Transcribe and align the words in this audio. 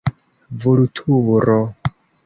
Vulturo! 0.63 1.59